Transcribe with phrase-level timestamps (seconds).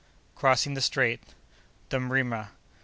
[0.33, 2.47] Crossing the Strait.—The Mrima.